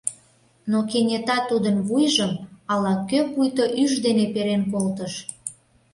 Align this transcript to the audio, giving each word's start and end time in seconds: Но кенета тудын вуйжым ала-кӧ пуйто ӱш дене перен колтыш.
Но 0.71 0.77
кенета 0.89 1.37
тудын 1.49 1.77
вуйжым 1.87 2.31
ала-кӧ 2.71 3.19
пуйто 3.31 3.65
ӱш 3.83 3.91
дене 4.05 4.25
перен 4.33 4.61
колтыш. 4.71 5.13